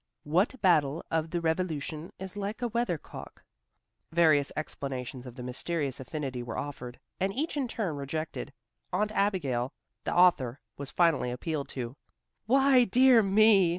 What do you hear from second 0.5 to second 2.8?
battle of the Revolution is like a